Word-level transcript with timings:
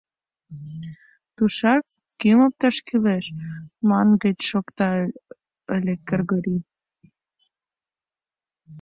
«Тушак 1.35 1.83
кӱм 2.19 2.39
опташ 2.47 2.75
кӱлеш» 2.87 3.25
мангыч 3.89 4.37
шокта 4.49 4.89
ыле 5.75 5.95
Кыргорий. 6.07 6.63